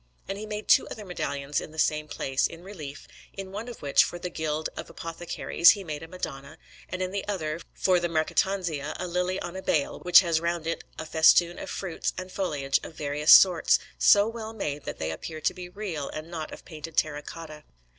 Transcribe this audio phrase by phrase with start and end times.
[0.27, 3.83] And he made two other medallions in the same place, in relief, in one of
[3.83, 6.57] which, for the Guild of Apothecaries, he made a Madonna,
[6.89, 10.65] and in the other, for the Mercatanzia, a lily on a bale, which has round
[10.65, 15.11] it a festoon of fruits and foliage of various sorts, so well made, that they
[15.11, 17.63] appear to be real and not of painted terra cotta.